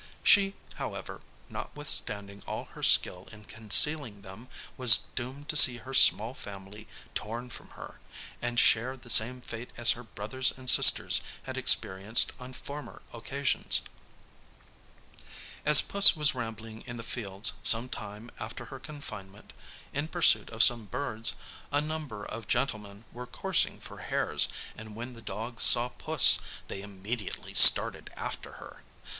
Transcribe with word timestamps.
She 0.23 0.55
however, 0.77 1.21
notwithstanding 1.47 2.41
all 2.47 2.65
her 2.73 2.81
skill 2.81 3.27
in 3.31 3.43
concealing 3.43 4.23
them, 4.23 4.47
was 4.75 5.05
doomed 5.15 5.47
to 5.49 5.55
see 5.55 5.77
her 5.77 5.93
small 5.93 6.33
family 6.33 6.87
torn 7.13 7.51
from 7.51 7.67
her, 7.77 7.99
and 8.41 8.59
share 8.59 8.97
the 8.97 9.11
same 9.11 9.41
fate 9.41 9.71
as 9.77 9.91
her 9.91 10.01
brothers 10.01 10.51
and 10.57 10.67
sisters 10.67 11.21
had 11.43 11.55
experienced 11.55 12.31
on 12.39 12.53
former 12.53 13.03
occasions. 13.13 13.81
As 15.67 15.83
Puss 15.83 16.15
was 16.15 16.33
rambling 16.33 16.81
in 16.87 16.97
the 16.97 17.03
fields 17.03 17.59
some 17.61 17.87
time 17.87 18.31
after 18.39 18.65
her 18.73 18.79
confinement, 18.79 19.53
in 19.93 20.07
pursuit 20.07 20.49
of 20.49 20.63
some 20.63 20.85
birds, 20.85 21.35
a 21.71 21.79
number 21.79 22.25
of 22.25 22.47
gentlemen 22.47 23.05
were 23.11 23.27
coursing 23.27 23.79
for 23.79 23.99
hares, 23.99 24.47
and 24.75 24.95
when 24.95 25.13
the 25.13 25.21
dogs 25.21 25.61
saw 25.61 25.89
Puss, 25.89 26.39
they 26.69 26.81
immediately 26.81 27.53
started 27.53 28.09
after 28.17 28.53
her. 28.53 28.81